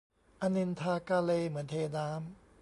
[0.41, 2.19] อันนินทากาเล เหมือนเทน้ำ